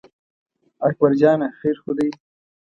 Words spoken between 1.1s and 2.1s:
جانه خیر خو دی.